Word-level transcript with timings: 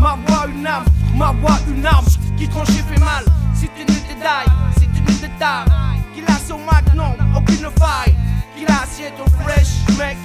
Ma 0.00 0.16
voix 0.26 0.46
une 0.46 0.66
âme, 0.66 0.84
ma 1.16 1.32
voix 1.32 1.58
une 1.68 1.84
arme 1.84 2.06
qui 2.36 2.48
tranche 2.48 2.70
et 2.70 2.94
fait 2.94 3.00
mal. 3.00 3.24
Si 3.54 3.68
tu 3.76 3.82
ne 3.82 3.86
détailles, 3.86 4.46
si 4.78 4.86
tu 4.88 5.02
ne 5.02 5.18
détailles, 5.18 5.66
qu'il 6.14 6.24
a 6.24 6.38
son 6.38 6.58
magnum, 6.58 7.14
aucune 7.36 7.68
faille. 7.78 8.14
Qu'il 8.56 8.70
a 8.70 8.82
assiette 8.82 9.14
ton 9.16 9.26
fresh, 9.42 9.98
mec. 9.98 10.16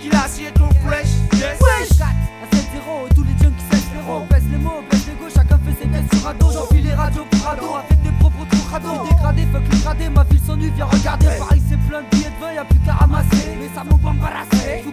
Qu'il 0.00 0.14
a 0.14 0.24
assiette 0.24 0.54
ton 0.54 0.68
fresh, 0.86 1.08
yes. 1.34 1.58
Wesh! 1.60 2.00
À 2.00 2.46
7-0, 2.56 3.14
tous 3.14 3.24
les 3.24 3.38
jeunes 3.42 3.54
qui 3.54 3.64
s'espèrent 3.76 4.26
Pèse 4.28 4.44
les 4.50 4.58
mots, 4.58 4.82
pèse 4.88 5.06
les 5.06 5.14
gauches, 5.14 5.34
chacun 5.34 5.58
fait 5.58 5.82
ses 5.82 5.88
tests 5.88 6.18
sur 6.18 6.28
ado 6.28 6.50
J'enfile 6.52 6.84
les 6.84 6.94
radios 6.94 7.24
pour 7.30 7.48
ado, 7.48 7.76
avec 7.76 8.02
des 8.02 8.10
propos 8.18 8.44
trop 8.50 8.68
crado 8.68 8.88
Dégradé, 9.08 9.46
fuck 9.52 9.62
le 9.70 9.78
gradé, 9.78 10.08
ma 10.08 10.24
ville 10.24 10.40
s'ennuie, 10.44 10.72
viens 10.74 10.86
regarder. 10.86 11.26
Paris 11.38 11.62
c'est 11.68 11.78
plein 11.88 12.02
de 12.02 12.06
billets 12.10 12.30
de 12.30 12.44
vin, 12.44 12.52
y'a 12.52 12.64
plus 12.64 12.78
qu'à 12.80 12.94
ramasser. 12.94 13.56
Mais 13.60 13.70
ça 13.74 13.84
m'embarrasser, 13.84 14.82
tout 14.84 14.92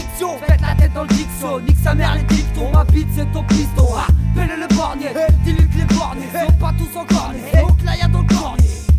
l'addiction, 0.00 0.38
faites 0.38 0.60
la 0.60 0.74
tête 0.74 0.92
dans 0.94 1.02
le 1.02 1.08
dixo 1.08 1.60
Nique 1.60 1.76
sa 1.82 1.94
mère 1.94 2.14
les 2.14 2.22
dictons, 2.22 2.70
ma 2.72 2.84
bite 2.84 3.08
c'est 3.14 3.30
ton 3.32 3.42
piston 3.44 3.86
Ah, 3.96 4.06
Pelle 4.34 4.50
le 4.58 4.74
bornier, 4.74 5.08
dilute 5.44 5.74
les 5.76 5.94
bornés 5.94 6.28
Sont 6.32 6.52
pas 6.54 6.72
tous 6.78 6.98
encore 6.98 7.32
nés, 7.32 7.60
donc 7.60 7.82
là 7.84 7.96
y'a 7.96 8.08
dans 8.08 8.20
le 8.20 8.26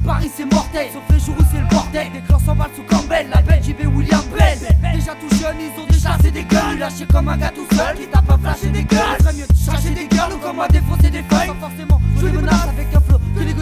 Paris 0.05 0.31
c'est 0.35 0.51
mortel, 0.51 0.87
sauf 0.91 1.03
les 1.11 1.19
jours 1.19 1.35
où 1.39 1.43
c'est 1.51 1.59
le 1.59 1.67
bordel. 1.67 2.11
Des 2.11 2.21
clans 2.21 2.39
s'emballent 2.39 2.71
sous 2.75 2.81
Campbell, 2.83 3.27
la 3.29 3.41
belle 3.43 3.61
JB 3.63 3.85
William 3.95 4.21
Bell. 4.35 4.57
Déjà 4.95 5.13
tout 5.13 5.29
jeune, 5.35 5.57
ils 5.59 5.79
ont 5.79 5.85
déjà 5.85 6.17
c'est 6.23 6.31
des 6.31 6.43
gueules. 6.43 6.79
Lâché 6.79 7.05
comme 7.05 7.27
un 7.27 7.37
gars 7.37 7.51
tout 7.53 7.67
seul, 7.75 7.95
qui 7.95 8.07
t'a 8.07 8.21
pas 8.21 8.37
flashé 8.41 8.69
des 8.69 8.83
gueules. 8.83 9.17
Ferait 9.19 9.33
mieux 9.33 9.45
de 9.47 9.55
chercher 9.55 9.91
des 9.91 10.07
gueules 10.07 10.33
ou 10.33 10.37
comme 10.37 10.55
moi 10.55 10.67
défoncer 10.69 11.11
des 11.11 11.21
feuilles. 11.21 11.49
Sans 11.49 11.67
forcément 11.67 12.01
jouer 12.17 12.31
les 12.31 12.37
menaces 12.37 12.67
avec 12.67 12.87
un 12.95 12.99
flow 12.99 13.19
que 13.35 13.43
les 13.43 13.53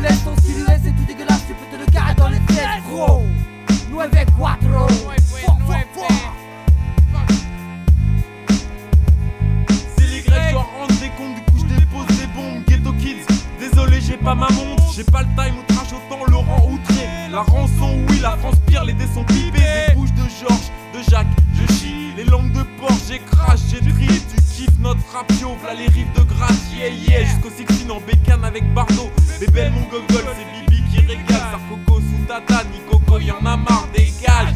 outrage 15.27 15.93
autant 15.93 16.25
Laurent 16.25 16.69
outré. 16.69 17.07
La 17.31 17.41
rançon, 17.41 17.99
oui, 18.09 18.19
la 18.21 18.37
France 18.37 18.55
pire, 18.67 18.83
les 18.83 18.93
dés 18.93 19.07
sont 19.13 19.23
pipés. 19.23 19.59
Des 19.59 19.95
bouches 19.95 20.13
de 20.13 20.23
Georges, 20.39 20.71
de 20.93 21.11
Jacques, 21.11 21.27
je 21.53 21.73
chie. 21.73 22.13
Les 22.15 22.23
langues 22.23 22.51
de 22.51 22.63
porc, 22.79 22.97
j'écrase, 23.07 23.63
j'ai 23.69 23.79
triste. 23.79 24.35
Tu 24.35 24.65
kiffes 24.65 24.79
notre 24.79 25.01
rapio, 25.13 25.55
v'là 25.61 25.73
les 25.73 25.87
rives 25.87 26.11
de 26.15 26.21
grâce, 26.23 26.73
yeah, 26.75 26.89
yeah. 26.89 27.25
Jusqu'au 27.25 27.49
16 27.49 27.89
en 27.89 27.99
bécane 28.01 28.43
avec 28.43 28.73
Bardo. 28.73 29.09
Bébé, 29.39 29.69
mon 29.69 29.81
gogol, 29.83 30.25
c'est 30.35 30.71
Bibi 30.71 30.83
qui 30.89 30.99
régale. 31.01 31.25
Sarcoco 31.51 31.99
sous 31.99 32.25
tata, 32.27 32.63
Nicoco, 32.71 33.19
y'en 33.19 33.45
a 33.45 33.57
marre, 33.57 33.87
dégage. 33.93 34.53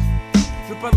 Je 0.68 0.74
pas 0.74 0.90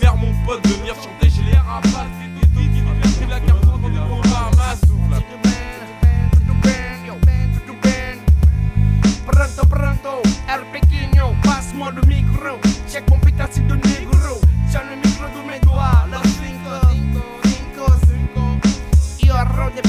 mère, 0.00 0.16
mon 0.16 0.32
pote, 0.44 0.62
de 0.64 0.68
venir 0.70 0.94
chanter 0.94 1.30
chez 1.30 1.42
les 1.42 1.56
rapaces. 1.56 1.92
Qui 2.54 2.80
nous 2.80 2.94
fait 3.12 3.26
la 3.26 3.40
souffle. 4.76 5.22
Pronto, 9.26 9.66
pronto, 9.66 10.22
passe-moi 11.42 11.90
le 11.92 12.02
micro. 12.02 12.58
Check 12.90 13.08
mon 13.10 13.18
pétasse 13.18 13.56
de 13.56 13.74
négro. 13.74 14.40
Tiens 14.70 14.82
le 14.90 14.96
micro 14.96 15.26
de 15.28 15.40
mes 15.48 15.60
doigts, 15.60 16.06
cinco, 16.40 16.72
cinco, 17.42 17.86
cinco. 18.06 18.44
De 19.74 19.82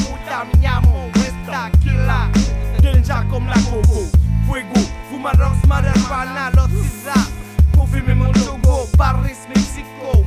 mi 0.50 0.68
Westa 1.16 1.70
Killa. 1.82 2.30
Comme 3.30 3.48
la 3.48 3.56
coco. 3.56 4.10
Fuego, 4.48 4.80
fumaros, 5.10 5.58
marijuana, 5.68 6.52
los 6.52 6.70
cisa. 6.70 7.14
Pour 7.74 7.88
fumer 7.88 8.16
Paris, 8.98 9.48
Mexico. 9.48 10.25